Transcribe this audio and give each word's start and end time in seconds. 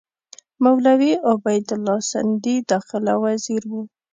مولوي 0.63 1.11
عبیدالله 1.31 1.99
سندي 2.11 2.55
داخله 2.71 3.13
وزیر 3.23 3.63
وو. 3.71 3.81